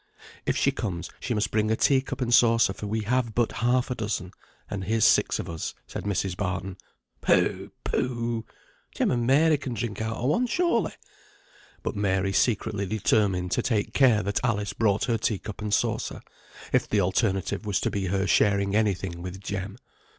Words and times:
"If 0.47 0.57
she 0.57 0.71
comes 0.71 1.11
she 1.19 1.35
must 1.35 1.51
bring 1.51 1.69
a 1.69 1.75
tea 1.75 2.01
cup 2.01 2.21
and 2.21 2.33
saucer, 2.33 2.73
for 2.73 2.87
we 2.87 3.01
have 3.03 3.35
but 3.35 3.51
half 3.51 3.91
a 3.91 3.93
dozen, 3.93 4.31
and 4.67 4.85
here's 4.85 5.05
six 5.05 5.37
of 5.37 5.47
us," 5.47 5.75
said 5.85 6.05
Mrs. 6.05 6.35
Barton. 6.35 6.77
"Pooh! 7.21 7.71
pooh! 7.83 8.43
Jem 8.95 9.11
and 9.11 9.27
Mary 9.27 9.59
can 9.59 9.75
drink 9.75 10.01
out 10.01 10.17
of 10.17 10.27
one, 10.27 10.47
surely." 10.47 10.93
But 11.83 11.95
Mary 11.95 12.33
secretly 12.33 12.87
determined 12.87 13.51
to 13.51 13.61
take 13.61 13.93
care 13.93 14.23
that 14.23 14.43
Alice 14.43 14.73
brought 14.73 15.05
her 15.05 15.19
tea 15.19 15.37
cup 15.37 15.61
and 15.61 15.71
saucer, 15.71 16.23
if 16.73 16.89
the 16.89 16.99
alternative 16.99 17.67
was 17.67 17.79
to 17.81 17.91
be 17.91 18.07
her 18.07 18.25
sharing 18.25 18.75
any 18.75 18.95
thing 18.95 19.21
with 19.21 19.39
Jem. 19.39 19.77